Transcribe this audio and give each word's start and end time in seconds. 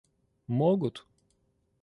могут 0.59 0.95